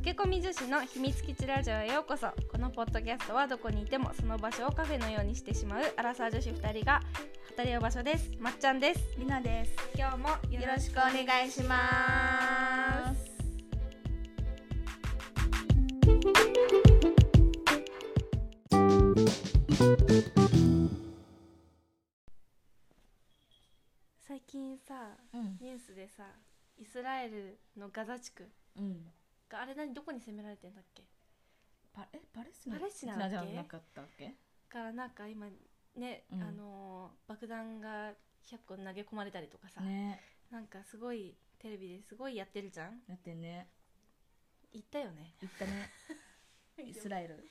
[0.00, 2.28] 駆け込み女子の秘密基地ラジオへようこそ。
[2.50, 5.82] このポッドキャストはどこにいてもその場所をカフェのようにしてしまう。
[5.98, 7.02] アラサー女子2人が
[7.54, 8.30] 語り合う場所です。
[8.40, 9.00] まっちゃんです。
[9.18, 9.72] りなです。
[9.94, 13.30] 今日もよよろしくお願いします。
[24.26, 24.94] 最近さ
[25.34, 25.58] うん。
[25.60, 26.24] ニュースでさ
[26.78, 28.48] イスラエルのガザ地区。
[28.78, 29.19] うん
[29.50, 31.02] があれ何どこに攻められてんだっけ？
[31.92, 33.46] パえパレスチナパレスチナだっけ？
[33.48, 34.34] じゃなかったっけ？
[34.68, 35.46] からなんか今
[35.96, 36.42] ね、うん。
[36.42, 38.12] あのー爆弾が
[38.44, 40.20] 100個投げ込まれたりとかさ、ね。
[40.50, 43.00] なんかすごいテレビですごいやってるじゃん？
[43.08, 43.68] だってね。
[44.72, 45.34] 行ったよね。
[45.40, 45.90] 行ったね。
[46.88, 47.44] イスラエル。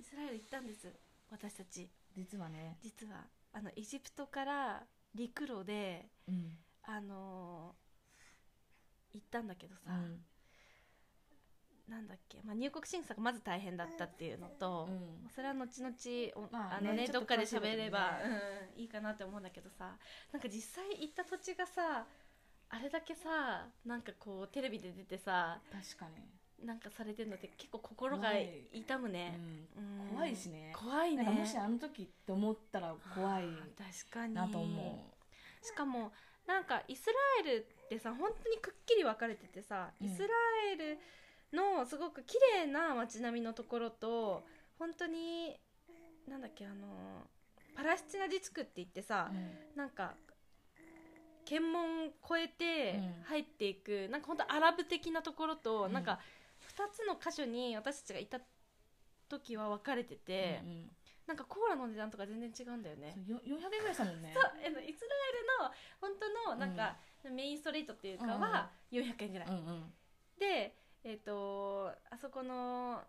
[0.00, 0.92] イスラエル行ったんです
[1.30, 1.90] 私たち。
[2.14, 2.78] 実はね。
[2.80, 3.26] 実は。
[3.52, 6.58] あのエジプトから陸路でうん。
[6.82, 7.82] あのー
[9.14, 10.24] 行ったんだけどさ、うん
[11.88, 15.30] なんだっけ、まあ、入国審査がまず大変だったっていうのと、うん。
[15.34, 15.94] それは後々
[16.36, 18.18] お、まああのねどっかで喋れば、
[18.76, 19.96] うん、いいかなって思うんだけどさ
[20.32, 22.06] なんか実際行った土地がさ
[22.70, 26.24] あれだけさなんかこうテレビで出てさ確かに。
[26.64, 28.30] なんかされてるのって結構心が
[28.72, 29.36] 痛むね、
[29.76, 30.08] うんうん。
[30.10, 30.72] 怖いしね。
[30.72, 31.24] 怖いね。
[31.24, 33.42] もしあの時って思ったら怖い
[33.76, 34.34] 確かに。
[34.34, 35.12] なと思
[35.60, 36.12] しかも
[36.46, 37.06] なんかイス
[37.44, 40.06] ラエルってさ本当にくっきり分かれててさ、うん。
[40.06, 40.28] イスラ
[40.72, 40.98] エル
[41.52, 44.44] のすごく綺麗な街並みのところと
[44.78, 45.56] 本当に
[46.28, 47.26] なんだっけあの
[47.74, 49.76] パラスチナ自治区って言ってさう、ん。
[49.76, 50.14] なんか
[51.44, 53.22] 検問越えてうん。
[53.24, 55.92] 入っていく、なんか本当アラブ的なところと、うん。
[55.92, 56.20] なんか
[56.76, 58.40] 2つの箇所に私たちがいた
[59.28, 60.90] 時は分かれてて、うんうん。
[61.26, 63.14] なんかコーラの値段とか全然違うんだよね。
[63.14, 64.32] そうよ400円ぐらいしたもんね。
[64.34, 66.10] そうイスラエルの本
[66.44, 66.96] 当のなんか、
[67.30, 69.92] メインストリートっていうかは400円ぐらい、うんうん。
[70.38, 73.02] でえっ、とあそこの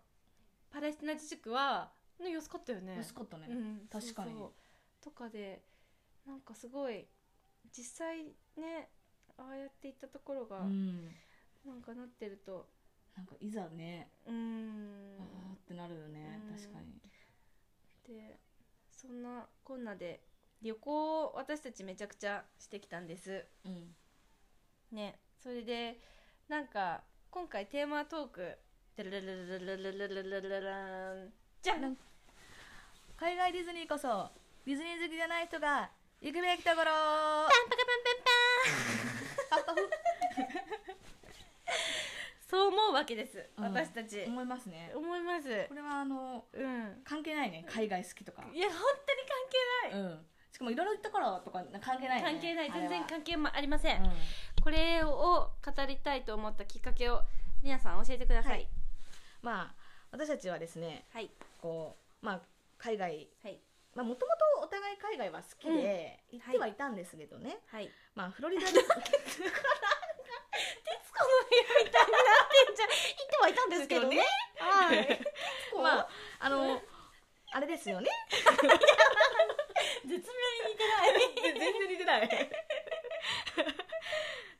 [0.70, 2.96] パレスチナ自治区はね安かったよね。
[2.96, 3.46] 安かったね。
[3.48, 4.30] うん、確かに。
[4.32, 4.52] そうそう。
[5.04, 5.62] とかで
[6.26, 7.06] なんかすごい
[7.76, 8.24] 実際
[8.56, 8.90] ね
[9.36, 11.04] ああやっていったところがうん。
[11.64, 12.66] なんかなってると。
[13.16, 15.16] なんかいざねうーん。
[15.20, 16.40] あーってなるよね。
[16.50, 16.56] うん。
[16.56, 17.00] 確かに。
[18.06, 18.38] で
[18.90, 20.20] そんなこんなで
[20.62, 23.44] 旅行を私たちめちゃくちゃしてきたんです。
[23.64, 23.94] うん。
[24.90, 25.98] ねそれで
[26.48, 27.02] なんか
[27.34, 28.56] 今回テーマトーク。
[28.96, 29.06] じゃ
[31.74, 31.96] ん
[33.16, 34.30] 海外ディズニーこそ
[34.64, 35.90] ディズニー好きじゃない人が
[36.20, 36.90] 行くべきところパン
[37.68, 37.86] パカパ
[39.56, 39.74] ンパンパン
[42.48, 48.84] そう思うわけです、私たち思いますね思いますこれはあの、うん、関係ないね海外好きとかいや本当
[49.90, 52.30] に関係ない、うんしかもいろいろ行ったからとか関係ないよね。
[52.30, 54.10] 関係ない、全然関係もありません、うん。
[54.62, 57.22] これを語りたいと思ったきっかけを
[57.60, 58.52] 皆さん教えてください。
[58.52, 58.68] はい。
[59.42, 59.74] まあ
[60.12, 61.28] 私たちはですねはい。
[61.60, 62.40] こうまあ
[62.78, 63.58] 海外はい。
[63.96, 67.90] まあもともとお互い海外は好きで行ってはいたんですけどね、はい。
[68.14, 69.10] まあフロリダで徹 子の部屋
[71.84, 72.88] みたいになってんじゃん。
[72.88, 74.22] 言ってはいたんですけどね。
[74.60, 75.20] はい。
[75.82, 76.08] まあ。
[76.38, 76.80] あの
[77.54, 78.10] あれですよね
[80.06, 81.14] 絶妙に似てない。
[81.42, 82.28] 全然似てない。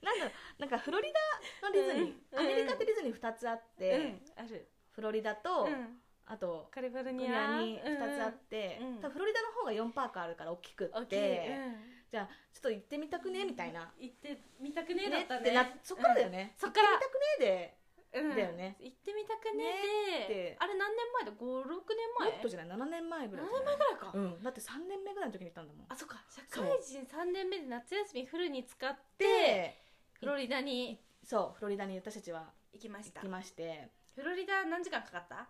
[0.02, 1.12] なんだろうなんかフロリ
[1.60, 4.68] ダのディズニー、うんアメリカってディズニー2つあって、うんある。
[4.92, 6.00] フロリダと、うん。
[6.26, 7.58] あとカリフォルニア。
[7.58, 12.04] に2つあって、うん多分フロリダの方が4パークあるから大きくって、大きい、うん。
[12.10, 15.40] じゃあちょっと行ってみたくねみたいな、行ってみたくねえだねったね。
[15.40, 16.88] ってなそっからだよね、そっから。
[16.90, 17.78] 行ってみたくねで
[18.14, 18.36] うん。
[18.36, 18.76] だよね。
[18.80, 19.64] 行ってみたくね。
[19.64, 19.74] ね。
[20.20, 25.86] えってであれ何年前だ？56年も前っとじゃない？7年前ぐらい7年前ぐらいか、うん、だって3年目ぐらいの時に行ったんだもん。
[25.88, 26.22] あそっか。
[26.30, 29.82] 社会人3年目で夏休みフルに使ってで
[30.20, 33.20] フロリダにそうフロリダに私たちは行きました。
[33.20, 33.90] 行きまして。
[34.14, 35.48] フロリダ何時間かかった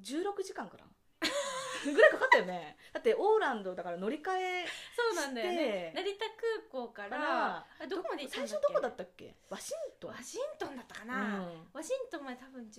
[0.00, 0.84] ？16時間かな
[1.92, 2.76] ぐらいかかったよね。
[2.92, 5.56] だってオーランドだから乗り換えそうなんだよね。
[5.56, 5.92] して。
[5.94, 6.24] 成田
[6.70, 9.34] 空港かからどこまで最初どこだったっけ？
[9.50, 10.10] ワシントン。
[10.12, 11.68] ワシントンだったかな、うん。
[11.72, 12.70] ワシントンまで多分13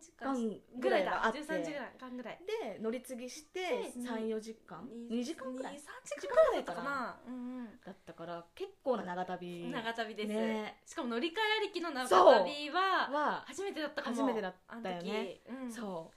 [0.00, 1.10] 時間間ぐらいだ。
[1.12, 1.38] があって。
[1.40, 2.40] 13時間ぐらい。
[2.62, 5.78] で乗り継ぎしてで34時間？2時間ぐらい？3
[6.20, 7.20] 時間ぐらいだったかな。
[7.26, 9.66] うんだったから結構な長う旅。
[9.66, 10.80] ん長旅です、ね。
[10.86, 12.08] しかも乗り換えありきの長
[12.40, 14.16] 旅はは初めてだったかも。
[14.16, 15.40] 初めてだったよね。
[15.48, 16.12] うん、そ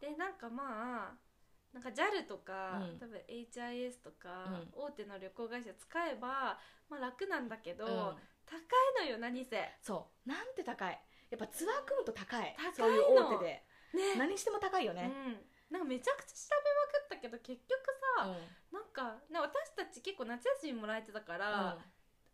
[0.00, 1.29] でなんかまあ
[1.72, 2.98] なんか JAL とか、うん。
[2.98, 4.84] 多分 HIS とか、うん。
[4.84, 6.58] 大手の旅行会社使えば、
[6.88, 8.56] まあ、楽なんだけど、う、うん、高
[9.02, 9.70] いのよ何せ。
[9.80, 10.28] そう。
[10.28, 11.00] なんて高い？
[11.30, 12.56] やっぱツアー組むと高い。
[12.58, 12.74] 高いの。
[12.74, 13.64] そういう大手で。
[13.94, 14.18] ね。
[14.18, 15.38] 何しても高いよね、うん、
[15.70, 17.78] なんかめちゃくちゃ調べまくったけど結局
[18.18, 18.74] さ、うん。
[18.74, 21.78] なんかね私たち結構夏休みもらえてたから、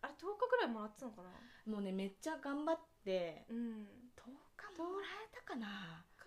[0.00, 1.28] あれ10日ぐらいもらってたのかな？
[1.66, 3.44] うんもうねめっちゃ頑張って。
[3.50, 3.88] うん。
[4.16, 6.04] 10日もらえたかな。
[6.16, 6.24] か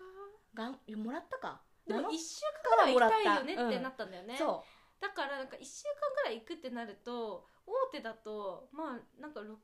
[0.54, 4.64] がんもらったかでも7 1週間ぐらい行きたいよねってなったんだよね、そ
[5.00, 9.56] だからなんか1週間ぐらい行くってなると大手だとまあなんか60万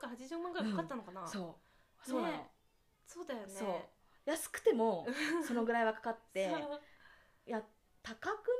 [0.00, 1.58] から80万ぐらいかかったのかな、うそ
[2.06, 2.08] う。
[2.08, 2.50] そうね。
[3.06, 3.46] そうだよね。
[3.48, 3.70] そう。
[4.30, 5.06] 安くても
[5.46, 6.52] そのぐらいはかかって
[7.46, 7.62] いや
[8.02, 8.50] 高く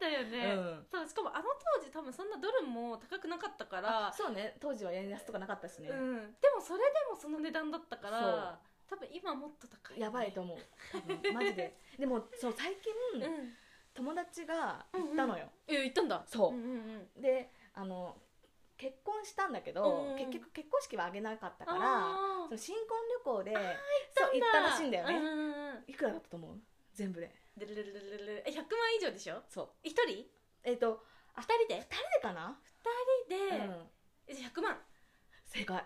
[0.00, 0.86] だよね、ね、うん。
[0.90, 1.44] そうしかもあの
[1.76, 4.56] 当時多分そんなドルも高くなかったからあそうね。
[4.60, 10.58] 当時は円安とかなかったしね、うん、でもそれでもその値段だったから多分今もっと高い、やばいと思う。
[10.92, 11.34] 多分。
[11.34, 11.78] マジで。
[11.98, 13.56] でもそう最近、うん。
[13.94, 16.22] 友達が行ったのよ、え行ったんだ。
[16.26, 16.54] そう。
[16.54, 16.70] うんうん
[17.14, 17.22] うん。
[17.22, 18.16] であの
[18.76, 20.16] 結婚したんだけど、うんうん。
[20.18, 22.44] 結局結婚式は挙げなかったからあー。
[22.46, 23.52] その新婚旅行で
[24.16, 26.60] そう行ったらしいんだよね、うんうんうんいくらだったと思う？
[26.92, 27.34] 全部で。
[27.56, 29.42] ルルルルルルルえ100万以上でしょ？
[29.48, 29.70] そう。
[29.82, 30.28] 一人？
[30.64, 31.04] えっ、と
[31.36, 33.90] 二人で？2人でかな、二人で、うん、
[34.28, 34.80] え100万。
[35.46, 35.84] 正解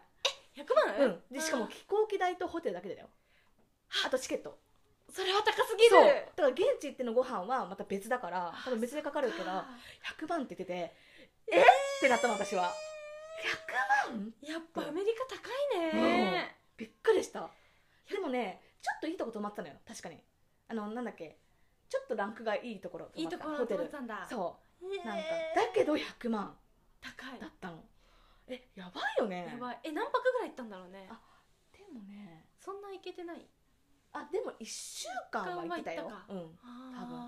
[0.58, 1.06] 100万？
[1.06, 1.34] うん。
[1.34, 3.08] でしかも飛行機代とホテルだけだよ。
[4.04, 4.58] あとチケット。
[5.10, 5.90] それは高すぎる。
[5.90, 6.04] そう。
[6.04, 9.66] だから現地行ってのご飯はまた別だから多分別でかかるけどあ
[10.20, 10.94] 100万って言ってて
[11.52, 12.72] えっってなったの私は。
[14.08, 14.34] 100万？
[14.42, 17.48] やっぱアメリカ高いね、びっくりした。
[18.10, 19.74] でもねちょっといいとこ泊まったのよ。
[19.86, 20.18] 確かに。
[20.68, 21.38] あのなんだっけ。
[21.88, 23.20] ちょっとランクがいいところ泊まった。
[23.20, 24.26] いいところホテル泊まったんだ。
[24.28, 24.94] そう。
[24.94, 25.06] へー。
[25.06, 25.22] なんか
[25.56, 26.54] だけど100万。
[27.00, 27.40] 高い。
[27.40, 27.82] だったの
[28.50, 29.48] えやばいよね。
[29.52, 29.80] やばい。
[29.84, 31.08] え何泊ぐらい行ったんだろうね。
[31.10, 31.20] あ
[31.72, 32.48] でもね。
[32.58, 33.46] そんな行けてない？
[34.12, 36.10] あでも1週間は行ってたよ。
[36.28, 36.58] うん。
[36.98, 37.18] 多分。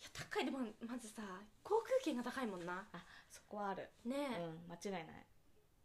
[0.00, 0.44] いや高い。
[0.44, 1.22] でもまずさ
[1.62, 2.86] 航空券が高いもんな。
[2.92, 3.88] あそこはある。
[4.04, 5.26] ねうん間違いない。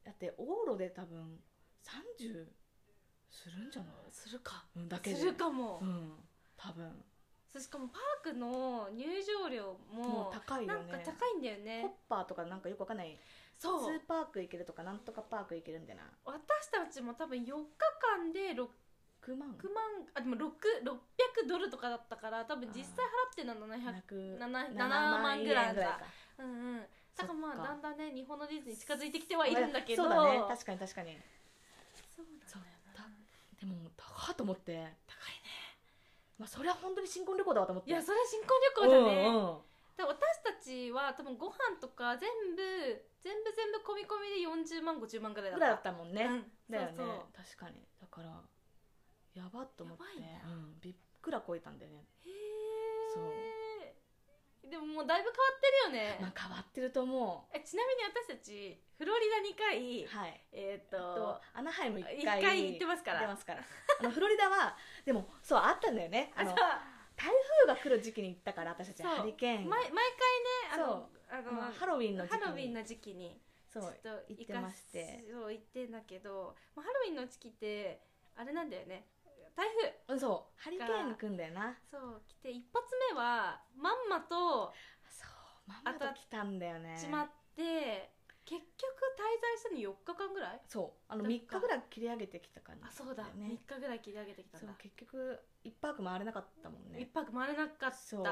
[0.03, 1.39] だって往路で多分
[1.83, 2.47] 30
[3.29, 4.11] するんじゃない？
[4.11, 4.65] するか。
[4.75, 5.15] うんだけで。
[5.17, 6.13] するかも、うん
[6.57, 7.03] 多分。
[7.59, 13.15] しかもパークの入場料も高いよなんかね高いんだよホッねパーとかなんかよくわかんない
[13.57, 13.85] そう。
[13.85, 17.51] ツーパーク行けるとかなんとかパーク行けるみたいな私たちも多分4日
[18.01, 18.67] 間で6
[19.23, 19.49] 6万。
[19.49, 19.57] 万
[20.13, 20.51] あでも6
[20.83, 25.99] 600ドルとかだったから多分実際払ってるのは700 7 7万ぐらいだ。
[26.37, 26.81] うんうん。
[27.15, 30.03] だからまあだんだんね日本のディズニー近づいてきてはいるんだけど。
[30.03, 30.43] そうだね。
[30.47, 31.17] 確かに確かに。
[32.45, 33.09] そうだよな
[33.59, 34.73] でも高っと思って。
[34.73, 34.89] 高いね。
[36.37, 37.91] まあそれは本当に新婚旅行だわと思って。
[37.91, 38.49] いやそれは新婚
[38.83, 39.57] 旅行だね、うんうん
[39.97, 42.61] だから私たちは多分ご飯とか全部
[43.21, 45.59] 全部全部込み込みで40万50万ぐらいだった。
[45.59, 46.43] ぐらいだったもんね、うん。
[46.69, 46.93] だよね。
[46.97, 47.87] そう確かに。
[48.01, 48.41] だから
[49.33, 50.03] やばっと思って。
[50.03, 52.05] やばいなうん、びっくら超えたんだよね。
[52.25, 53.53] へえ
[54.69, 55.43] でももうだいぶ変わ
[55.91, 60.41] ってるよね、 まあ変わってると思えちなみに私たちフロリダ2回うはい。
[60.51, 63.19] えっ、ととアナハイム1 1回回行ってますから。
[63.19, 63.63] 出ますから。
[63.99, 66.31] あのフロリダはでもそうあったんだよね。
[66.35, 67.29] あのあそう台
[67.65, 70.03] 風が来る時期に行ったから私たちハリケーン毎毎
[70.71, 72.41] 回ねあのあのまあハロウィンの時期に。
[72.41, 75.25] ハロウィンの時期にちそうょっと行ってまして。
[75.31, 78.01] そう行ってんだけど、まあ、ハロウィンの時期って
[78.35, 79.07] あれなんだよね。
[79.55, 79.67] 台
[80.07, 80.15] 風。
[80.15, 80.61] うんそう。
[80.61, 81.77] ハリケーンが来んだよな。
[81.89, 84.73] そう来て一発目はまんまと
[85.09, 85.25] そ
[85.67, 85.69] う。
[85.69, 86.97] まんまと来たんだよね。
[86.97, 88.12] しまって、
[88.45, 90.61] 結局滞在したの4日間ぐらい？
[90.67, 90.99] そう。
[91.07, 93.29] あのそっか3日ぐらい切り上げてきた感じあそうだ、ね
[93.67, 96.99] 3日ぐらい切り上げてきたんそうだ結局1パーク回れなかったもんね。
[96.99, 97.91] 一泊回れなかった。
[97.91, 98.25] そう。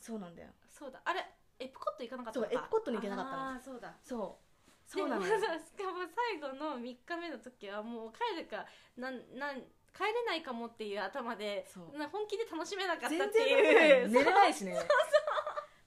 [0.00, 0.48] そうなんだよ。
[0.68, 1.00] そうだ。
[1.04, 1.24] あれ
[1.58, 3.42] エプコット行かなかったそうエプコットに行けなかったの。
[3.50, 3.94] ああそうだ。
[4.02, 4.48] そう。
[4.88, 8.64] そうなのでもさしかも最後の3日目の時はもう帰るか
[8.96, 9.60] なんなん
[9.92, 11.98] 帰れないかもっていう頭でそう。
[11.98, 14.08] な本気で楽しめなかったっていう。
[14.08, 14.72] 寝れないしね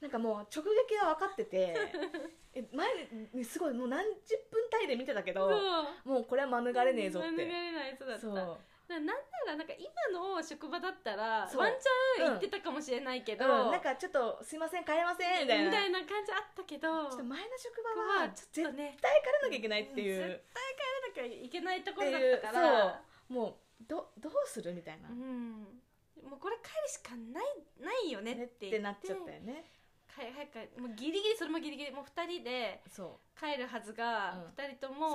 [0.01, 1.77] なんかもう直撃は分かってて
[2.53, 2.87] え前
[3.33, 6.09] にすごいもう何十分単位で見てたけそどう。
[6.09, 8.27] もうこれは免れねえぞっ免てれないそうだった。
[8.89, 9.13] なんな
[9.47, 15.43] らなんか今の職場だったらワンチャン行ってたかもしれないけど、うん、なんかちょっとすいません帰れません。
[15.43, 15.65] みたいな。
[15.65, 20.15] みたいな感じあったけどちょっと前の職場ははちょっ絶とね対帰らなきゃいけないっていう。
[20.15, 25.81] 絶対帰らなきゃいけないところだったからもうどどうするみたいな、うん。
[26.23, 27.45] もうこれ帰るしかない
[27.79, 29.71] ないよねねってなっちゃったよね
[30.15, 31.91] 帰早く帰もうギリギリそれもギリギリ。
[31.91, 34.63] もう2人でそ帰るはずが、うん。
[34.63, 35.09] 2人とうも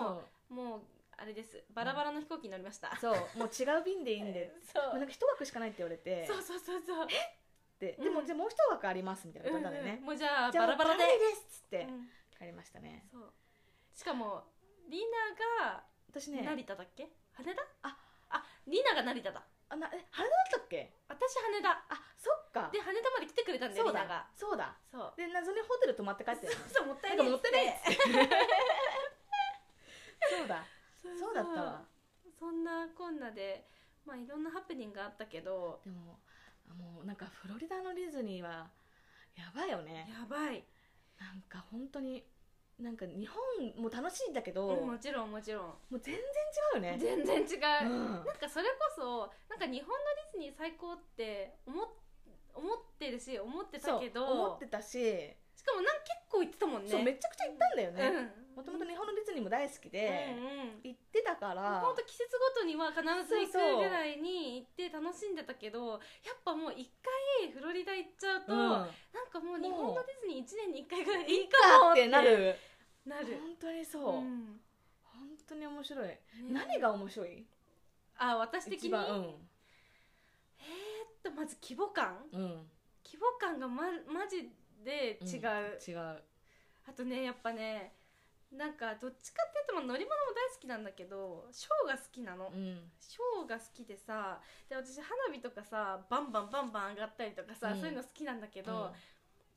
[0.48, 0.80] そもう
[1.18, 1.62] あれです。
[1.74, 3.14] バラバラの飛行機に乗りました、うそう。
[3.38, 4.52] もう違う便でいいんで。
[4.72, 4.84] そう。
[4.88, 6.26] もうなんか一枠しかないって言われて。
[6.26, 7.06] そうそうそうそう。
[7.78, 8.04] でうん。
[8.04, 9.98] でもじゃあもう一枠ありますみたいなうんことだよね。
[10.00, 12.08] うん、もうじゃあじゃあバラバラでですっつってうん。
[12.38, 13.06] 帰りましたね。
[13.10, 13.32] そう。
[13.94, 14.44] しかも
[14.88, 15.00] リ
[15.62, 16.42] ナが私ね。
[16.42, 17.08] 成田だっけ？
[17.32, 17.62] 羽田？
[17.82, 17.96] あ。
[18.28, 20.92] あリナが成田だあなえ羽田だったっけ？
[21.08, 21.70] 私羽田。
[21.70, 22.70] あそっか。
[22.72, 24.02] で羽田まで来てくれたんだよそうだ。
[24.02, 24.26] リナが。
[24.34, 24.76] そうだ。
[24.90, 25.14] そう。
[25.16, 27.72] で謎にホテル泊まって帰ってそうもったいなんかもったいないっ
[30.30, 30.64] そうだ。
[31.02, 31.42] そうだ。
[31.42, 31.84] ったわ。
[32.38, 33.66] そんなこんなで
[34.04, 35.80] まあいろんなハプニングがあったけど。
[35.84, 36.20] でも
[36.70, 38.70] あもうなんかフロリダのディズニーは
[39.36, 40.08] やばいよね。
[40.10, 40.64] やばい。
[41.18, 42.24] なんか本当に
[42.78, 45.70] なんか日本も楽しいんだけど、うんももちろんもちろん。
[45.90, 46.20] う全然違
[46.74, 46.98] うよね。
[47.00, 48.04] 全然違う、うん。
[48.24, 51.86] なんかそれこそなんか日本のディズニー最高って思っ
[52.54, 56.90] 思ってるし思ってたけどそう思ってたし、しかもなんか結構行ってたもんね。
[56.90, 58.32] そうめちゃくちゃ行ったんだよね。
[58.40, 60.80] うんもともと日本のディズニーも大好きで、うんうん。
[60.82, 61.80] 行ってたから。
[61.84, 62.24] ほんと季節
[62.56, 68.88] ごとには必ず行くぐらいに行って楽しんでたけどやっぱもう一回フロリダ行っちゃうと、うん、なん
[69.30, 72.56] かもう日本のディズニー1年に1回ぐらいでいいかもっててなる。
[73.04, 73.38] なる。
[73.44, 74.60] 本当にそう、ん。
[75.04, 76.20] 本当に面白い、ね
[76.50, 77.44] 何が面白い？
[78.16, 78.88] あ私的に？
[78.88, 79.20] 一番えー
[81.12, 82.24] っとまず規模感。
[82.32, 82.48] うん、うん、
[83.04, 84.48] 規模感がまマジ
[84.82, 86.22] で違う、違う。
[86.88, 87.92] あとねやっぱね
[88.52, 92.90] なんかどっちかっていうとまあ乗り物も大好きなんだけどショーが好きなの、うん。
[93.00, 97.80] ショーが好きでさで私花火とかさバンバンバンバン上がったりとかさ、うん。
[97.80, 98.90] そういうの好きなんだけど、うん。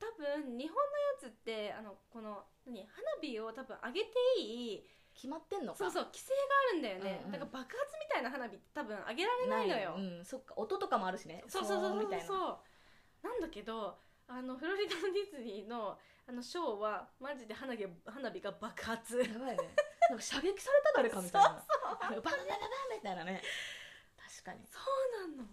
[0.00, 0.82] 多分日本の
[1.22, 2.88] やつってあのこの何花
[3.20, 5.78] 火を多分上げていい決まってんのか？
[5.78, 6.38] そうそう規制が
[6.70, 7.32] あるんだよね、うんうん。
[7.32, 11.44] だから爆発みたいな花火って多分上げられないのよ、うん、そっか音とかもあるしね。
[11.48, 12.26] そうそうそうそう騒音みたいな。
[12.26, 15.98] そうなんだけどあのフロリダのディズニーの
[16.30, 19.18] あのショーはマジで花火花火が爆発。
[19.18, 19.74] やばいね。
[20.08, 21.48] なんか射撃された誰かみたいな。
[21.50, 22.60] バンバンバンバン
[23.00, 23.40] みたいなね
[24.44, 25.48] 確かにそうなの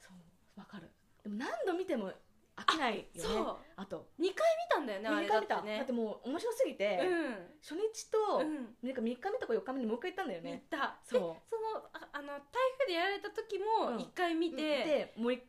[0.00, 0.90] そうわかる
[1.22, 2.10] でも何度見ても
[2.56, 4.34] 飽きないよねそうあと2回見
[4.72, 12.40] たんだよねあれ2回見ただってねだってもう面白すぎて、うん初日と、うんなんか3日目とか4日目にもう一回行ったんだよね見たそうでそのああの台
[12.78, 15.46] 風でやられた時もうん1回見て、でもう一回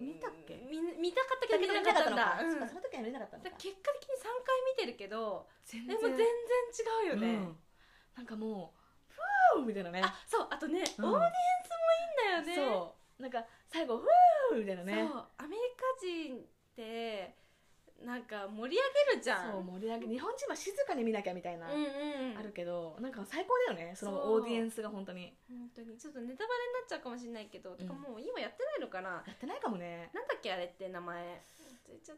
[0.00, 0.56] 見たっけ？
[0.70, 2.68] 見見たかったけど見なかったんだうん。
[2.68, 6.26] その時は見れなかったんだ結果的に3回見てるけど全でも全然違
[7.06, 7.56] うよね、うん。
[8.16, 8.72] なんかも
[9.10, 9.12] う
[9.56, 10.00] ふーみたいなね。
[10.02, 11.04] あそうあとね、うん。
[11.04, 11.32] オーディエン
[11.64, 11.76] スも
[12.38, 12.68] いいんだよね。
[12.70, 13.22] そう。
[13.22, 15.08] なんか最後ふーみたいなね。
[15.08, 15.24] そう。
[15.38, 16.40] アメリカ人っ
[16.74, 17.36] て
[18.02, 19.52] なんか盛り上げるじゃん。
[19.52, 22.38] そう盛り上げ日本人は静かに見なきゃみたいな、うんうん。
[22.38, 25.32] あるけどなんか最高だよねそのオーディエンスが本当に。
[25.48, 25.96] 本当に。
[25.96, 29.22] ちょっとネタバレになっちゃうかもしれないけど、てかもう今やってないのかな。
[29.26, 30.10] やってないかもね。
[30.12, 31.42] なんだっけあれって名前。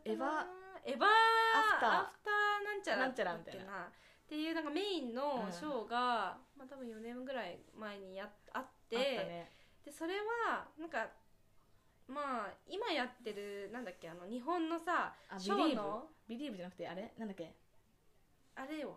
[0.05, 0.47] エヴァ？
[0.85, 1.91] エヴァアフター。
[2.01, 3.09] アフターなんちゃらな。
[3.09, 3.65] んちゃらみたいな。
[3.65, 3.91] だ
[4.27, 9.53] っていうなんかメインのショーが、まあ多分4年ぐらい前にやあってね。
[9.85, 11.07] でそれはなんか
[12.09, 17.13] まあ今やってるなんだっけあの日本のさあショーのビリーブじゃなくてあれ？
[17.19, 17.53] なんだっけ？
[18.55, 18.97] あれよ。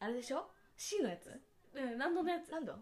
[0.00, 1.28] あれでしょ？C のやつ？
[1.74, 2.50] うんランドのやつ。
[2.50, 2.72] ランド？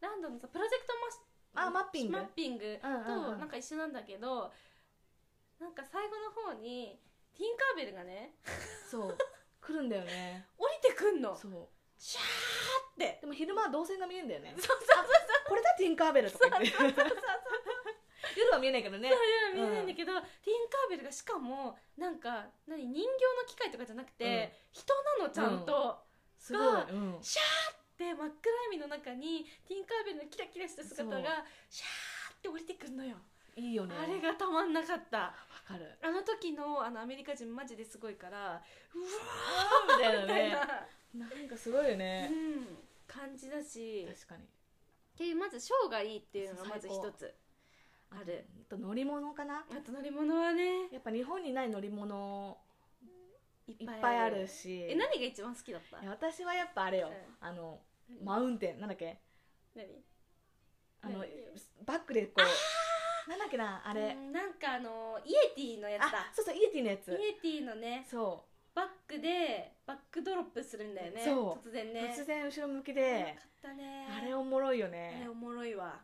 [0.00, 1.20] ランドのさプロジェクトマス
[1.54, 2.12] あマッピング。
[2.12, 3.32] マッピングうんうんうん。
[3.32, 4.52] となんか一緒なんだけど、
[5.58, 7.00] なんか最後の方に
[7.34, 8.34] ティンカーベルがね
[8.90, 9.18] そう。
[9.60, 10.46] 来るんだよね。
[10.56, 11.34] 降りてくんの。
[11.34, 11.68] そう。
[11.98, 12.26] シャーっ
[12.98, 13.18] て。
[13.20, 14.54] でも昼間は動線が見えるんだよね。
[14.56, 15.06] そうそうそう
[15.48, 16.78] これだティンカーベルとか言って
[18.36, 19.10] 夜は見えないけどね。
[19.54, 25.98] 見えないんだけど、ティンカーベルがしかもなんか何人形の機械とかじゃなくて、人なのちゃんと、
[26.38, 26.62] すごい、
[27.22, 28.28] シャーって真っ暗
[28.72, 33.16] 闇の中にティンカーベルのキラキラした姿がシャーって降りてくんのよ、
[33.56, 33.94] いいよね。
[33.96, 35.18] あれがたまんなかった。
[35.18, 35.34] わ
[35.66, 35.98] かる。
[36.02, 38.62] あの時のあのアメリカ人マジですごいから
[38.94, 39.06] うわ
[39.98, 40.50] みたいなーみたいね
[41.14, 44.06] な、なんかすごいよね、うん、感じだし。
[44.06, 44.44] 確かに。
[44.44, 44.46] っ
[45.16, 47.34] ていうまずショーがいいっていうのがまず一つ
[48.10, 48.46] ある。
[48.60, 49.64] あと乗り物かな。
[49.70, 50.88] あと乗り物はね。
[50.92, 52.56] やっぱ日本にない乗り物
[53.68, 54.86] いいっぱいあるし。
[54.88, 55.98] え何が一番好きだった？
[56.08, 58.80] 私はやっぱあれよ、うあの何マウンテン。
[58.80, 59.18] なんだっけ？
[59.74, 59.86] 何？
[61.02, 61.28] あの何？
[61.84, 66.18] バックでこうなんだっけなあれ、うんなんかあのイエティのやつだ。
[66.18, 67.10] あそうそうイエティのやつ。
[67.12, 68.44] イエティのねそ
[68.74, 71.68] バックでバックドロップするんだよねそう。
[71.68, 72.14] う、突然ね。
[72.16, 74.06] 突然後ろ向きよかったね。
[74.16, 75.98] あれおもろいよあねれおもろいわ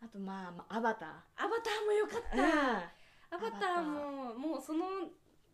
[0.00, 3.84] あとまあ、まあ、アバタアバターもよかっーたアバターー。
[3.84, 4.86] ももうその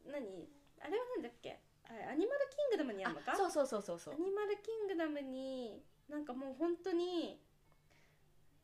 [0.06, 0.48] 何？
[0.80, 1.58] あれはなんだっけ？
[1.88, 3.32] アニマルキングダムにあるのか？
[3.32, 4.14] あそうそうそうそうそう。
[4.14, 7.40] アニマルキングダムになんかもう本当に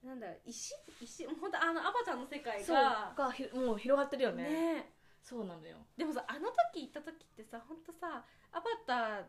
[0.05, 0.75] なんだ石？
[1.01, 1.27] 石？
[1.27, 3.15] 本当あのアバターの世界が。
[3.17, 4.45] がひもう広がってるよね。
[4.45, 4.93] ね。
[5.23, 5.77] そうなのよ。
[5.97, 9.25] でもさあの時行った時ってさ本当さアバター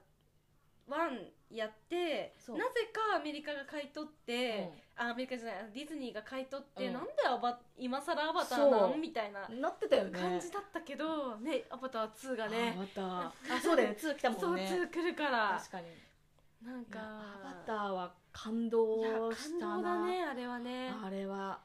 [0.90, 2.58] 1やってそう。
[2.58, 6.94] なぜかアメリカが買い取って、あアメリカじゃないディズニーが買い取って、うん。
[6.94, 8.98] なんでアバ今更アバターなそう。
[8.98, 10.20] んみたいななってたよね。
[10.20, 12.74] 感じだったけどねアバター2がね。
[12.78, 13.58] アバター。
[13.58, 13.90] あそうだよ。
[13.94, 14.64] ね2来たそうもんね。
[14.70, 15.58] 2来るから。
[15.60, 15.88] 確かに。
[16.64, 17.00] なんか。
[17.00, 20.94] アバターは感動した感動なだねあれはね。
[21.04, 21.60] あれは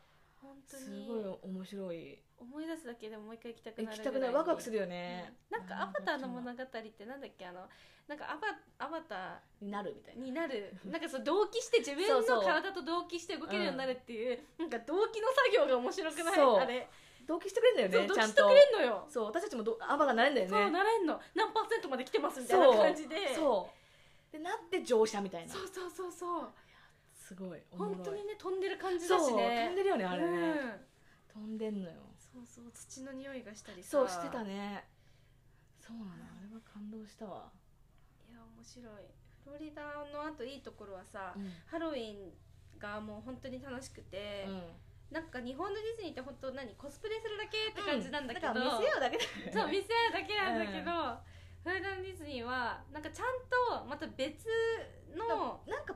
[0.70, 2.18] 本当すにごい面白い。
[2.38, 5.58] 思い出すだけでももう一回行きたく行なるきたくないワクワクするよね、うん。
[5.58, 7.46] なんかアバターの物語ってなんだっけ？
[7.46, 7.64] あの
[8.06, 10.74] なんかアバアバタになるみたいになる。
[10.84, 16.40] なんかそう同期して自分の体と同期して動けるようになるっていうなんか同期の作業が面白くない？
[16.60, 16.88] あれ。
[17.26, 18.42] 同期してくれるんだよねちゃんと。
[18.42, 19.06] 同期してくれんのよ。
[19.08, 20.52] そう私たちもどアバがなれんだよね。
[20.52, 21.18] そうなれんの。
[21.34, 23.34] 何パーセントまで来てますみたいな感じで。
[23.34, 23.66] そ
[24.30, 24.32] う。
[24.32, 25.54] でなって乗車みたいな。
[25.54, 26.48] そうそうそうそう
[27.26, 27.60] すごい。
[27.72, 27.94] おもろい。
[27.96, 29.66] 本当にね飛んでる感じそうだしね。
[29.66, 30.38] 飛んでるよねあれね、
[31.34, 31.42] うん。
[31.42, 31.96] 飛んでんのよ。
[32.16, 33.90] そうそう土の匂いがしたりさ。
[33.90, 34.86] そうしてたね。
[35.80, 37.50] そうなのあれは感動したわ、
[38.30, 39.10] いや面白い。
[39.42, 41.50] フロリダのあといいところはさ、うん。
[41.66, 42.30] ハロウィン
[42.78, 44.46] がもう本当に楽しくて、
[45.10, 49.52] なんか日本のディズニーって本当何コスプレするだけって感じなんだけど、だから見せようだけだよね。
[49.54, 50.90] そう見せ合うだけなんだけど、
[51.62, 53.26] フロリダのディズニーはなんかちゃん
[53.82, 54.46] とまた別
[55.14, 55.94] のなんか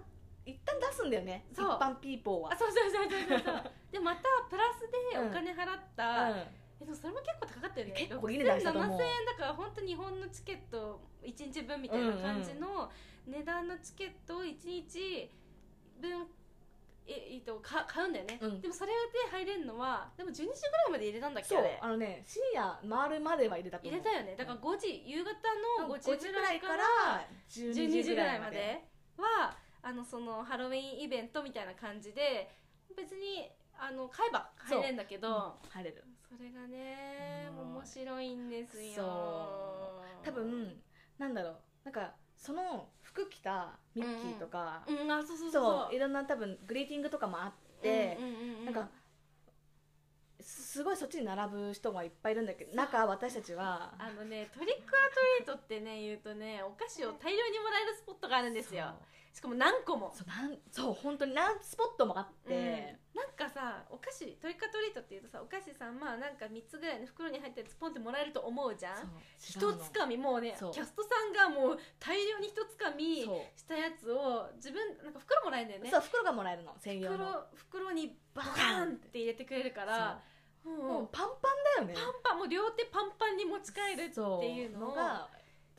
[0.51, 1.71] 一旦出すんだよね一そう。
[1.79, 2.53] 般ピーポーは。
[2.53, 3.71] あそうそうそうそうそう。
[3.93, 6.37] でまたプラスでお金払った、うん。
[6.39, 7.93] えでもそれも結構高かったよね。
[7.93, 12.91] 結構いい値段したと思う7000円だから本当日本のチケット1日分みたいな感じの
[13.27, 15.31] 値段のチケットを1日
[16.01, 16.27] 分
[17.07, 18.61] ええっとか買うんだよね、うん。
[18.61, 18.97] でもそれで
[19.31, 21.79] 入れるのはでも12時ぐらいまで入れたんだっけそうあれ。
[21.83, 24.01] あのね深夜回るまでは入れたと思う。
[24.01, 24.37] 入れたよね。
[24.37, 25.31] だから5時夕方
[25.85, 28.83] の5 5時ぐらいから12 12時時ぐらいぐらいまで
[29.19, 32.51] まではあのそのハロウィンイベントみたいな感じで
[32.97, 36.05] 別にあの買えば入れるんだけど入れる。
[36.29, 37.75] それがねうん。
[37.77, 40.03] 面白いんですよ。
[40.23, 40.81] 多分
[41.19, 41.55] なんだろう。
[41.85, 45.95] なんかその服着たミッキーとか、うんあそうそうそうそう。
[45.95, 48.65] いろんな多分グリーティングとかもあってうん、うんうんうん。
[48.67, 48.89] なんか
[50.41, 53.95] すごいそっちに並ぶ人がいっぱいいるんだけど中私たちは。
[53.99, 58.95] あのねトリックアトリートってね言うとねお菓子を大量にもらえるスポットがあるんですよ
[59.33, 60.13] しかも何個も。
[60.15, 69.11] そうそうなんそう本当に何スポットもあって、うん、なんかさお菓子トリックアトリートっていうとさお菓子さまあなんか3つぐらいの袋に入ったやつポンってもらえると思うじゃん。
[69.39, 70.73] 一そう違うのつかみもうねキそう。
[70.73, 73.59] ャストさんがもう大量に一つかみそう。
[73.59, 75.91] したやつを自分なんか袋もらえるんだよね。
[75.91, 77.19] そう袋がもらえるの専用の。
[77.19, 80.21] 袋袋にババーンってて入れてくれるから
[80.63, 81.09] そうももうう。
[81.13, 81.49] パンパ
[81.83, 81.95] ンだよね。
[81.95, 85.29] パンパンもう両手パンパンに持ち帰るってそういうのをのが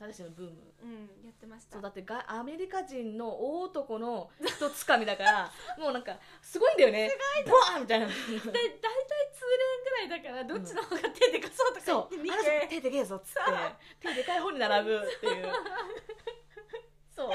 [0.02, 0.52] 私たちのブーム。
[0.82, 1.74] うんやってました。
[1.74, 7.10] そうだってがアメリカ人の大男の一つかみだから もうなんかすごいんだよね。
[7.46, 8.06] ボワーンみたいな。
[8.06, 8.50] で大体通連
[9.84, 12.16] ぐらいだからどっちの方が手でかそうとかそう。
[12.16, 12.24] 言って。
[12.24, 15.52] 見あの人て手でけえぞっつって手でかい方に並ぶってい う。
[17.14, 17.30] そう。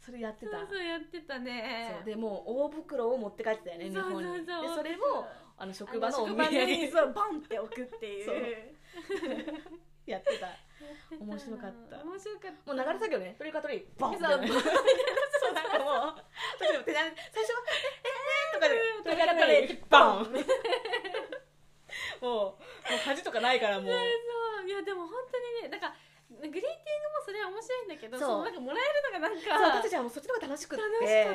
[0.00, 0.58] それやってた。
[0.58, 1.92] そうそうやってたね。
[1.98, 2.04] そう。
[2.04, 8.24] でもう大袋を持って帰ってたよね日そう本にそうそうでそれもあの職場のお土あの職場に産そうバンって置くっていう。
[8.24, 9.70] そう。
[10.06, 10.48] やってた
[11.20, 12.02] 面白かった。
[12.02, 12.74] 面白かった。
[12.74, 13.34] もう流れたけどね。
[13.38, 14.28] トリカトリバンみそう。
[14.28, 14.62] たいなそ
[15.50, 15.52] う。
[15.52, 16.22] なんかもう
[16.60, 17.64] 例えば手最初は
[18.04, 20.32] 「えー、えー」とかでトリカトリバン。
[22.20, 23.92] もうもう恥とかないからもう。
[23.92, 25.94] そういやでも本当にねなんか
[26.30, 28.44] グリーティングもそれは面白いんだけどそう。
[28.44, 30.84] なんかもらえるのがなんかそう私たちはもうそっちの方が楽しくって。
[30.84, 31.34] 楽しかっ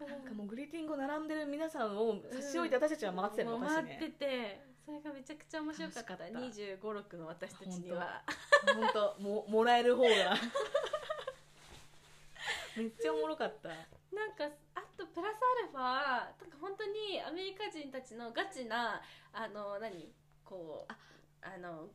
[0.00, 0.06] た。
[0.06, 6.04] なんかもうグリーティングを並んでる皆さんを差し置いて私たちは回ってたよもうお菓子待ってねてそれがめちゃくちゃ面白かった。
[6.04, 6.24] かった。
[6.24, 8.22] 2 5 6の私たちには。
[8.66, 9.16] 本当。
[9.20, 10.10] ももらえる方が。
[12.76, 13.68] めっちゃおもろかった。
[13.68, 19.00] なんかあとプラスアルファなんか本当にアメリカ人たちのガチな
[19.32, 20.12] あの何？
[20.44, 20.92] こう
[21.42, 21.56] あ。
[21.58, 21.88] の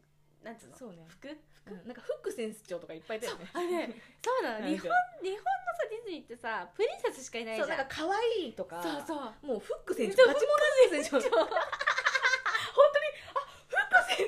[0.44, 0.78] なんつうの？
[0.78, 1.06] そうね。
[1.08, 1.28] 服？
[1.28, 1.88] うん。
[1.88, 3.50] なんかフック選手長とかいっぱいいたよね。
[3.54, 4.68] あれねそうなの。
[4.68, 4.90] 日本
[5.22, 5.44] 日本の
[5.78, 8.82] さディズニーってさプリンセスしかいないじゃそうんなんか可愛いとか。
[8.82, 9.46] そうそう。
[9.46, 11.95] もうフック船そう長ガチもんの船長本当にあフック船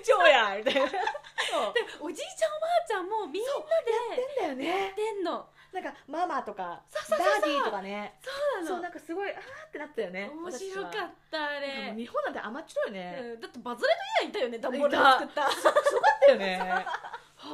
[0.07, 0.81] 長やみたいな。
[1.99, 3.51] おじいちゃんおばあちゃんもみんな
[3.83, 4.87] でやってんだよね。
[4.87, 5.45] やってんの。
[5.73, 7.41] なんかママとかそうそうそうそう。
[7.41, 8.15] ダディとかね。
[8.23, 8.75] そうなの。
[8.75, 13.89] そうなんかすごいあーってなったよね面白かったあれ、日本なんて甘っちょろいね、うん、だってバズレ
[14.23, 15.51] ドイヤーいたよねダンボールで作った。
[15.51, 16.85] すごかったよねあ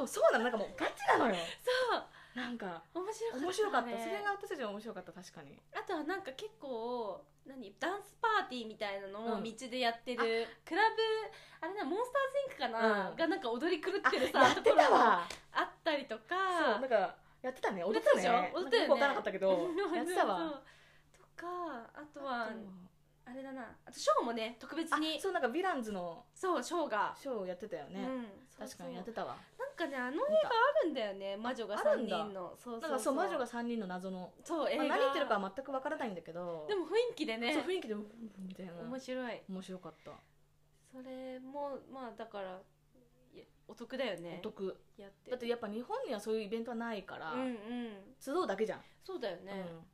[0.08, 2.04] そうなのなんかもうガチなのよそう
[2.36, 5.60] なんか面白かった面白かった、ねそれが私たちは面白かった確かに。
[5.74, 7.76] あとはなんか結構何？
[7.80, 9.44] ダンスパーティーみたいなのをうん。
[9.44, 10.98] 道でやってる、クラブ
[11.62, 13.16] あれなモンスターズインクかな、うん。
[13.16, 15.28] がなんか踊り狂っあてるさやってたわ。
[15.54, 17.84] あったりとそうかなんかやってたね。
[17.84, 18.52] 踊ってたね。
[18.56, 18.88] 踊ったよね。
[18.88, 20.64] なんからなかったけど やってたわ。
[21.14, 21.48] とか
[21.94, 22.54] あとはあ
[23.26, 23.76] あれだな。
[23.86, 25.20] あとショーもね特別に。
[25.22, 29.38] そうなんかヴィランズのそうショーが、ショーをやってたよね、うん、確かにやってたわ
[29.76, 32.18] かねあの映画あるんだよね魔女が3あるんだ。
[32.18, 36.66] 人のそうなんかそう魔女が3人の謎の、そう映画、まあ、何言ってるかは全くわからないんだけど。
[36.68, 37.54] でも雰囲気でね。
[37.54, 38.74] そう雰囲気でみたいな。
[38.74, 39.42] 面白い。
[39.50, 40.12] 面白かった、
[40.92, 42.62] それもまあだから
[43.68, 44.38] お得だよね。
[44.40, 44.78] お得。
[44.98, 47.56] やってだってやっぱ日本にはそういうイベントはないから、うんうん。
[48.20, 49.86] 集うだけじゃん、そうだよね、うん、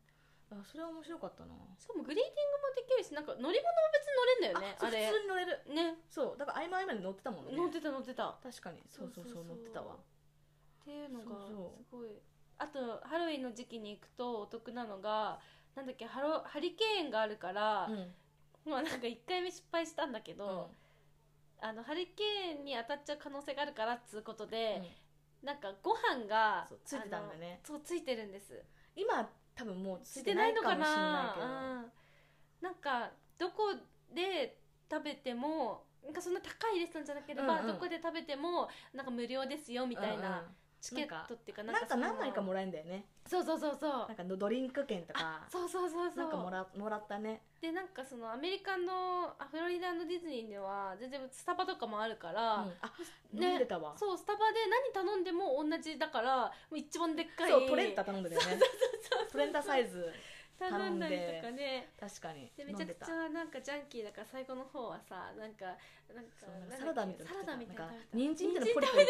[0.51, 1.53] あそれは面白かったな。
[1.77, 5.05] しかもグリーティングもできるしなんか乗り物も別に乗れんだよねあれ。
[5.07, 5.61] 普通に乗れる。
[5.69, 6.01] ね。
[6.09, 7.53] そうだから合間合間で乗ってたもんね。
[7.55, 8.29] 乗ってた乗ってた。
[8.29, 8.81] っ確かに。
[8.89, 9.97] そうそうそう乗ってたわ。
[10.83, 11.53] ていうのがす
[11.91, 12.09] ごい。
[12.57, 15.39] あとハロウィンの時期に行くとお得なのが
[15.75, 18.13] なんだっけハロハリケーンがあるから、うん。
[18.65, 20.71] まあなんか1回目失敗したんだけど、
[21.61, 21.69] うん。
[21.69, 24.81] あのハリケーンに当たっちゃう可能性があるからっつうことで、
[25.43, 27.61] なんかご飯がついてたんだね。
[27.63, 28.63] そうついてるんです。
[28.95, 31.91] 今多分もうつついいてないいのかかもしれないなけどうん、
[32.61, 33.75] なんかどこ
[34.15, 34.57] で
[34.89, 37.67] 食べてもなんかそんな高いレストランじゃなければ、うんうん。
[37.67, 40.47] どこで食べてもなんか無料ですよみたいな、
[40.81, 43.05] チケットっていうかなんか何枚かもらえるんだよね。
[43.27, 43.91] そうそうそうそう。
[44.07, 45.45] なんかドリンク券とか。
[45.49, 46.17] そうそうそうそう。
[46.17, 47.41] なんかもらもらったね。
[47.61, 52.35] でなんかそのアメリカのあフロリダのディズニーでは全然スタバとかもあるかうん。
[52.35, 52.65] ら、あ
[53.33, 53.93] ね飲んでたわ。
[53.97, 54.59] そうスタバで
[54.93, 58.61] 何頼んでも同じだからもう一番でっかいそうトレンタ頼んでたよね。
[59.31, 60.11] トレンタサイズ
[60.57, 61.89] 頼んだりとかね。
[61.99, 65.65] 確かにでめちゃくちゃなんかジャンキーだから最後の方はさなんか
[66.13, 69.05] なんかサラダみたいなサラダみたいな人参みたいなポリポリ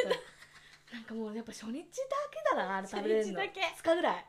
[0.92, 1.84] なんかもうやっぱ初日だ
[2.32, 3.40] けだなあれ食べれるの。
[3.40, 3.62] 初日だけ。
[3.62, 4.26] 2日ぐらい。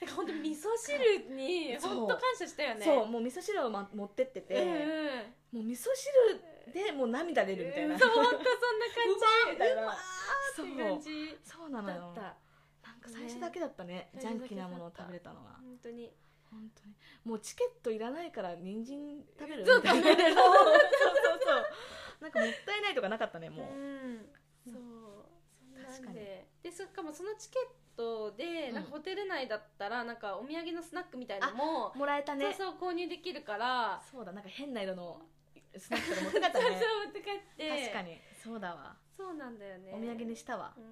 [0.00, 1.94] なんか本当味噌汁にそう。
[1.94, 2.84] 本当感謝したよね。
[2.84, 5.58] そうもう味噌汁を、ま、持ってってて、うんうん。
[5.58, 5.88] もう味噌
[6.66, 8.54] 汁でもう涙出るみたいな、うんそう本当そんな感
[9.48, 9.50] じ。
[9.52, 9.82] みたいな。
[9.82, 11.38] うわーって感じ。
[11.42, 11.70] そう。
[11.70, 12.14] なのよ。
[12.82, 14.10] なんか最初だけだったね。
[14.14, 14.20] ね。
[14.20, 15.58] ジャンキーなものを食べれたのは。
[15.60, 16.12] 本当に。
[16.50, 16.94] 本当に。
[17.24, 19.66] もうチケットいらないから人参食べる？
[19.66, 20.02] そうみたいな。
[20.14, 21.64] そうそうそう。
[22.20, 24.30] なんかもったいないとかなかったねもう、うん
[24.64, 26.70] そうそん確かになんでで
[27.18, 28.74] そのチケットでうん。
[28.76, 32.54] なんかホテル内だったらなんかお土産のスナックみたいのももらえたね。
[32.56, 35.20] そうそう購入できるからそうだなんか変な色の
[35.76, 37.90] スナックとか持って帰ったそうねそう持って帰って。
[37.90, 38.20] 確かに。
[38.42, 38.96] そうだわ。
[39.16, 39.90] そうなんだよね。
[39.92, 40.72] お土産にしたわ。
[40.78, 40.84] うん。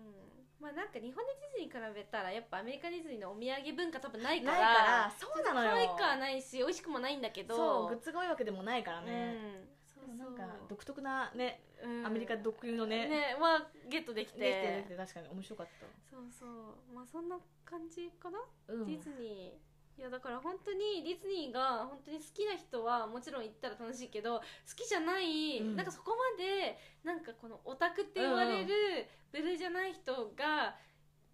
[0.58, 5.70] まあなんか日本のディズニーに比べたらやっぱアメリカディズニーのお土産文化多分ないからないからそうなのよ。
[5.70, 7.54] 可愛くはないし美味しくもないんだけど。
[7.54, 9.75] そうグッズが多いわけでもないからうね、うでもそう
[10.14, 12.06] なんか独特なねうん。
[12.06, 13.08] アメリカ特有のね。
[13.08, 14.84] ねはゲットできて。
[14.96, 15.66] 確かに面白かっ
[16.10, 16.94] そうそう。
[16.94, 19.66] まあそんな感じかな、た、うん、ディズニー。
[19.98, 24.42] いやだから本当にディズニーが本当に好きな人はもちろん行ったら楽しいけど好
[24.76, 25.76] きじゃない、うん。
[25.76, 30.76] なんかそこまでなんかこのオタクって言われるブルーじゃない人が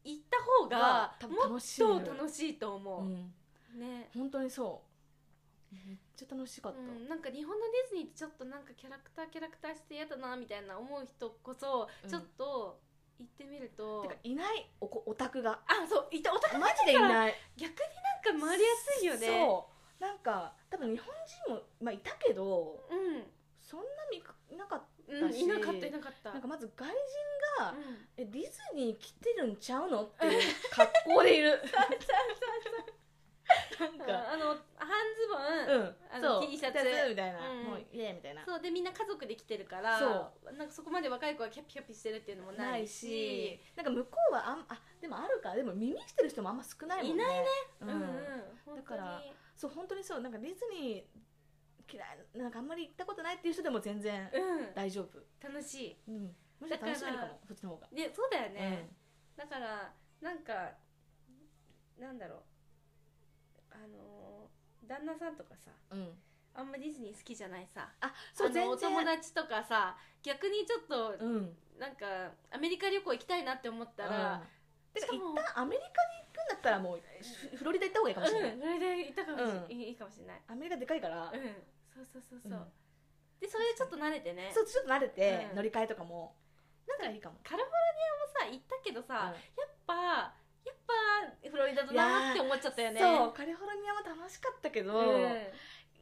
[0.04, 3.34] 行った方がもっと楽しいと思う、うん。
[3.80, 4.10] ね。
[4.14, 4.91] 本当にそう
[5.86, 12.10] めっちゃ楽しかった、うん、なんか日本のディズニーってちょっとなんかキャラクターキャラクターして嫌だなみたいな思う人こそうん。
[12.10, 12.80] ちょっと
[13.18, 15.62] 行ってみると、てかいないおこオタクが。
[15.66, 17.34] あそういたオタクマジでいない。
[17.56, 17.76] 逆に
[18.24, 19.26] なんか回りやすいよね。
[19.26, 19.68] そ
[20.00, 20.02] う。
[20.02, 21.14] なんか多分日本
[21.46, 23.30] 人も、まあ、いたけどうん。
[23.60, 26.30] そんな見かいなかっうん、いなかったいなかった。
[26.30, 26.94] たなんかまず外人
[27.58, 28.08] が、うん。
[28.16, 31.60] えディズニー来てるんちゃうのっていう格好でいる
[33.78, 34.32] なんか。
[34.32, 35.38] あの半ズボ
[35.74, 36.78] ン、うんあの T シャツ。
[37.10, 37.64] みたいな、うん。
[37.64, 38.44] もうイエーイみたいな。
[38.44, 43.00] そうでみんな家族で来てるからそなんかそこまで若い子がキャピキャピしてるっていうのもなないいし。
[43.00, 45.54] しなんか向こうはあんあでもあるか。
[45.54, 47.24] でも耳してる人もあんま少ないもんね。
[47.24, 47.46] いないね。
[47.80, 47.94] ううんん
[48.68, 48.76] うん。
[48.76, 49.22] だから
[49.56, 50.20] そう本当にそう。
[50.20, 54.74] なんかディズニー嫌いなんかあんまり行ったことないっていう人でも全然本当にうん。
[54.74, 55.96] 大丈夫、楽しい。
[56.08, 57.88] うん、むしろ楽しめるかもそっちの方が。
[57.92, 58.88] でそうだよね、
[59.36, 60.72] だからなんか
[61.98, 62.42] なんだろう
[63.74, 64.50] あの
[64.86, 66.08] 旦那さんとかさうん、うん、
[66.54, 71.56] あんまディズニー好きじゃないさあそうあのお友達とかさ逆にちょっとうん。
[71.82, 74.40] なんかアメリカ旅行行きたいなって思ったら、
[74.94, 75.00] うん。
[75.00, 77.00] しかも旦アメリカに行くんだったらもう
[77.50, 80.42] フフロリダ行った方がいいかもしれない、うん、それで行ったかもしれない、うんいいかもしれない。
[80.46, 81.42] アメリカでかいから、うん。
[81.90, 82.70] そうそうそうそう、うん。
[83.40, 84.52] でそれでちょっと慣れてね。
[84.54, 85.56] そうちょっと慣れて、うん。
[85.56, 86.36] 乗り換えとかも。
[86.86, 87.40] なんかいいかも。
[87.42, 93.00] カリフォルニアもさ行ったけどさ、やっぱやっぱフロリダだなって思っちゃったよね。
[93.00, 95.22] そうカリフォルニアも楽しかったけど、うん。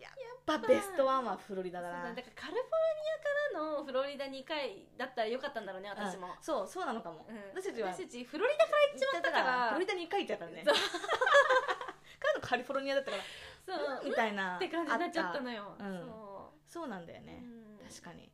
[0.01, 0.13] やっ
[0.47, 2.03] ぱベストワンはフロリダだな。
[2.05, 7.37] だだからカリフォルニアからのフロリダ2回だったらよかったんだろうね私も、うんそうそうなのかも、うん。
[7.55, 7.93] 私たちは。
[7.93, 10.65] 私たちフロリダから行っちまったからフロリダに1回行っちゃったね。
[10.65, 10.73] か
[12.29, 13.23] らのカリフォルニアだったから
[14.01, 14.09] そう。
[14.09, 15.99] みたいなって感じになっちゃったのよ、うん。
[16.01, 16.73] そう。
[16.73, 17.43] そうなんだよね、
[17.81, 17.89] うん。
[17.89, 18.31] 確かに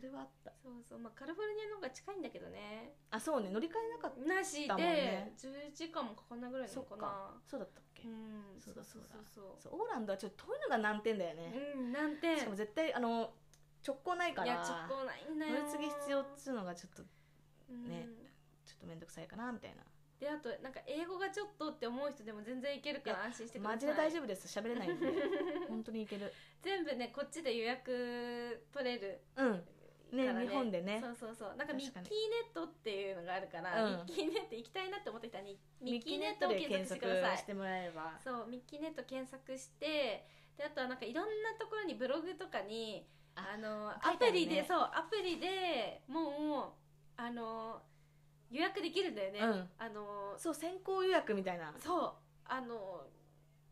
[0.00, 0.50] それはあった。
[0.56, 0.98] そうそう。
[0.98, 2.96] まあカリフォルニアの方が近いんだけどね。
[3.10, 3.50] あそうね。
[3.50, 4.34] 乗り換えなかった。
[4.34, 5.34] なしで、ね。
[5.36, 7.36] 10時間もかかんないぐらいなのかな。
[7.44, 8.56] そうだったっけ、うん。
[8.58, 9.20] そうだそうだ。
[9.28, 12.38] そうそうオーランドはちょっと遠いのが難点だよね、うん何点。
[12.38, 13.34] しかも絶対あの
[13.86, 14.46] 直行ないから。
[14.46, 17.02] いや直行ないんだよ乗り継ぎ必要っつうのがちょっと
[17.68, 17.88] うん。
[17.88, 18.08] ね
[18.64, 19.84] ちょっと面倒くさいかなみたいな。
[20.20, 23.76] であとなんか英語がちょっとって思う人でも全然いけるから安心してください。
[23.76, 24.46] マジで大丈夫です。
[24.46, 25.06] 喋れないんで。
[25.66, 26.30] 本当にいける。
[26.60, 29.20] 全部ねこっちで予約取れる。
[29.36, 29.52] うん。
[29.52, 29.64] ね
[30.16, 31.00] から日本でね。
[31.00, 31.56] そうそうそう。
[31.56, 32.06] なんかミッキーネに
[32.50, 33.92] ットっていうのがあるから、うん。
[33.92, 44.40] ミッキーネット行きたいなって思った人はにミッキーネットを検索してくださいしてもらえればそうミッキーネット検索してであとはなんかいろんなところにブログとかにああの書いてあるね。
[44.40, 46.74] アプリで、そうアプリでも
[47.18, 47.82] うあの
[48.50, 49.68] 予約できるんだよね、うん。
[49.78, 51.64] あのそう先行予約みたいな。
[51.64, 52.12] なんかそう
[52.44, 53.06] あの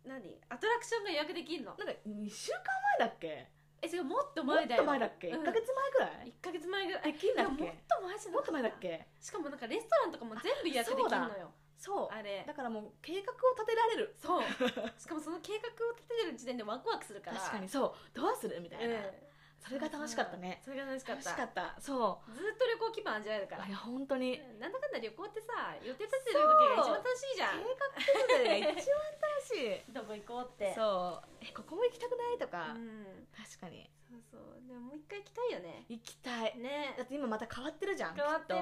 [0.05, 0.38] 何？
[0.48, 1.72] アトラクションが予約できるの。
[1.72, 2.59] 2週間
[2.98, 3.51] 前だっけ？
[3.80, 4.84] え違うもっと前だよ。
[4.84, 5.42] もっと前だっけ、うん。
[5.42, 7.12] 1ヶ月前ぐらい？1ヶ月前ぐらい。
[7.12, 7.64] できんだっけ？
[7.64, 9.06] もっと前じゃなもっと前だっけ？
[9.20, 11.50] しかもなんかレストランとかも全部予約できるのよ。
[11.78, 12.08] そう。
[12.10, 12.44] あれ。
[12.46, 14.14] だからもう計画を立てられる。
[14.18, 14.42] そう。
[14.98, 17.38] しかもその計画を立ててる時点でワクワクするから。
[17.38, 17.94] 確かにそう。
[18.14, 18.60] どうする？
[18.60, 19.02] みたいな、うん
[19.58, 20.60] それが楽しかったね。
[20.64, 21.80] それが楽しかっ楽したかった。
[21.80, 22.32] そう。
[22.32, 23.66] ずっと旅行気分味わえるから。
[23.66, 24.38] いや本当に。
[24.38, 27.58] うんなんだかんだ旅行ってさ予定立てる時が一番楽しいじゃん。
[27.58, 29.82] 計画立てるのが一番楽しい。
[29.92, 30.74] どこ行こうって。
[30.74, 31.28] そう。
[31.42, 33.28] えここも行きたくないとか、うん。
[33.36, 33.90] 確かに。
[34.08, 34.62] そうそう。
[34.66, 35.84] でももう一回行きたいよね。
[35.88, 36.56] 行きたい。
[36.58, 36.94] ね。
[36.96, 38.60] だって今また変わってるじゃん変わってる。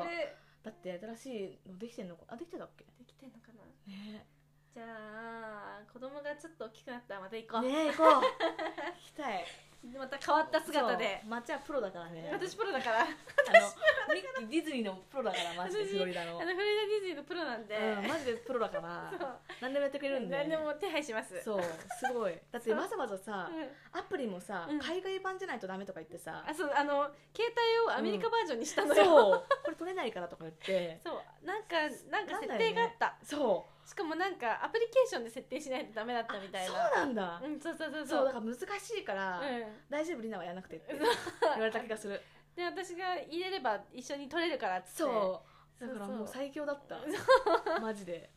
[0.63, 2.25] だって新しいのできてんのか。
[2.29, 2.85] あできてたっけ？
[2.99, 3.63] できてんのかな。
[3.87, 4.27] ね。
[4.75, 4.85] じゃ
[5.81, 8.21] あ子供がちょっと大きくなったらまた行こう、ねえ行こう。
[8.21, 8.23] 行
[8.99, 9.47] きたい
[9.95, 11.21] また変わった姿で。
[11.23, 12.31] そう抹茶はプロだからね。
[12.33, 13.01] 私プロだから。
[13.03, 13.05] あ
[14.43, 16.41] のディズニーのプロだからマジで私フロリダの。
[16.41, 19.41] あのフロリダディズニーのプロなんで、うん、マジでプロだから。
[19.61, 20.37] 何でもやってくれるんで。
[20.37, 21.41] 何でも手配します。
[21.43, 22.35] そうすごい。
[22.51, 24.01] だってわざわざさうん。
[24.01, 24.79] アプリもさ、うん。
[24.79, 26.45] 海外版じゃないとダメとか言ってさ。
[26.47, 29.05] あそうあの携帯をアメリカバージョンにしたのそう。
[29.05, 31.01] よ、これ取れないからとか言って。
[31.05, 31.47] そう。
[31.47, 31.77] なんか
[32.11, 38.25] なんか設定があった、そうしかもなんかアプリケーションで設定しないとダメだったみたいそうななんだ、うんそうそうそうそう。
[38.27, 38.65] だから難し
[38.99, 39.65] いから、うん。
[39.89, 42.21] 大丈夫リナはやらなくてって 言われた気がする。
[42.57, 44.97] で私が入れれば一緒に撮れるからっつって。
[44.99, 45.45] そ
[45.81, 45.87] う。
[45.87, 46.99] だからもう最強だった。
[47.81, 48.31] マジで。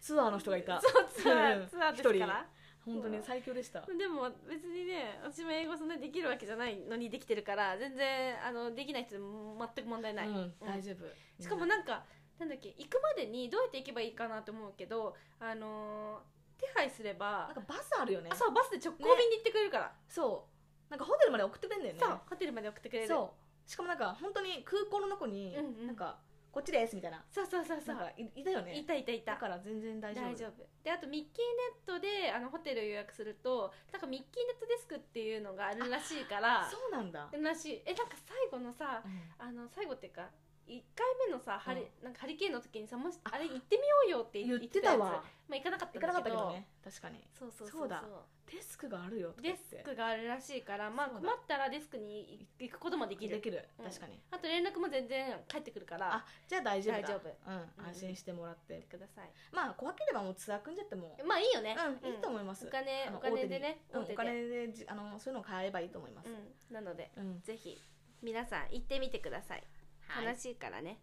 [0.00, 0.80] ツアーの人がいた。
[0.82, 1.62] そうツアうん。
[1.62, 2.46] ーツアーですから。
[2.84, 3.82] 本当に最強でした。
[3.82, 11.42] でも別にね私も英語そんなにできるわけじゃないのにできてるから全然あのできない人でも全く問題ない、うん、大丈夫。
[11.42, 12.04] しかもなんか
[12.38, 18.30] なんだっけ行くまでにどうやって行けばいいかなと思うけどあのー手配すればなんかバスあるよね。
[18.32, 20.44] あそうバスで直行便に行ってくれるから、そ
[20.88, 20.90] う。
[20.90, 22.00] なんかホテルまで送ってくれんだよね。
[22.02, 23.08] そうホテルまで送ってくれる。
[23.08, 23.32] そ
[23.66, 23.70] う。
[23.70, 25.86] しかもなんか本当に空港の中に、うんうん。
[25.86, 26.18] なんか
[26.50, 27.22] こっちですみたいな。
[27.30, 27.94] そうそうそうそう。
[27.94, 28.76] なんかいいたよね。
[28.76, 29.34] いたいたいた。
[29.34, 30.24] だから全然大丈夫。
[30.24, 30.66] 大丈夫。
[30.82, 36.68] であとミッキーネットであのホテル予約するとなんかミッキーネットデスクっていうのがあるらしいから。
[36.68, 37.82] そうなんだ、らしい。
[37.86, 39.04] えなんか最後のさ
[39.38, 40.28] あの最後っていうか
[40.68, 44.98] 1回目のさハリ,、なんかハリケーンの時にさもしあれ行ってみようよって言っててたやつ。
[44.98, 46.68] まあ行かなかった行かなかったけどどね。
[46.84, 47.24] 確かに。
[47.32, 47.88] そうそうそうそう。
[47.88, 48.04] だ。
[48.50, 53.36] デスクがあるよデスクがあるらしいからまあ困ったらデスクに行くこともできる。
[53.36, 53.64] できる。
[53.78, 53.84] うん。
[53.84, 56.16] 確かに、あと連絡も全然返ってくるから。
[56.16, 57.00] あじゃあ大丈夫だ。
[57.00, 57.50] 大丈夫。
[57.50, 59.30] うん、安心してもらって、ください。
[59.52, 61.16] まあ怖ければもうツアー組んじゃっても。
[61.26, 61.76] まあいいよね。
[62.04, 62.66] うん、いいと思います。
[62.66, 66.74] お金お金でねお金でじあのそういうのを買えばいいと思います、うん。
[66.74, 67.40] なのでうん。
[67.40, 67.82] ぜひ
[68.22, 69.62] 皆さん行ってみてください
[70.08, 70.26] はい。
[70.26, 70.98] 楽しいからね。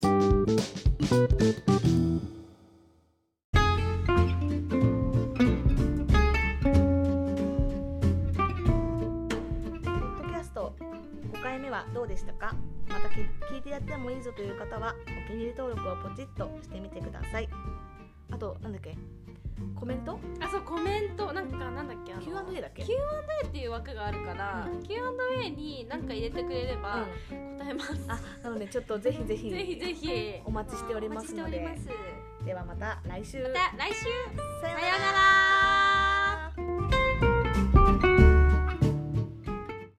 [0.00, 0.26] ポッ
[10.22, 10.74] ドキャスト
[11.32, 12.54] 5回目はどうでしたか？
[12.88, 13.14] またき
[13.52, 17.48] 聞いてやってもいいぞという方はお気に入り登録をポチッとしてみてください。
[18.30, 18.96] あとなんだっけ？
[19.74, 20.18] コメント？
[20.40, 21.32] あそうコメント。
[21.32, 22.12] なんかなんだっけ？
[22.12, 24.82] あの Q&A だっけ？Q&A っていう枠があるから、うん。
[24.82, 27.58] Q&A に何か入れてくれればうん。
[27.58, 30.42] 答えます、あなのでちょっとぜひぜひぜひぜひ。
[30.44, 31.76] お待ちしておりますので。
[32.44, 33.42] ではまた来週。
[33.42, 34.04] また来週。
[34.04, 34.14] さよ
[34.62, 35.57] さようなら